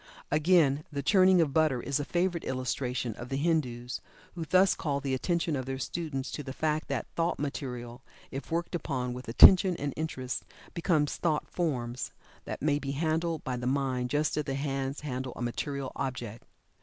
[0.31, 4.01] Again, the churning of butter is a favorite illustration of the Hindus,
[4.33, 8.01] who thus call the attention of their students to the fact that thought material
[8.31, 10.43] if worked upon with attention and interest
[10.73, 12.13] become "thought forms"
[12.45, 16.47] that may be handled by the mind just as the hands handle a material object.